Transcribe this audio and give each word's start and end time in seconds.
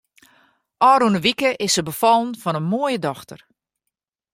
Ofrûne 0.91 1.19
wike 1.25 1.51
is 1.65 1.73
se 1.75 1.83
befallen 1.89 2.31
fan 2.41 2.59
in 2.59 2.69
moaie 2.71 2.99
dochter. 3.05 3.39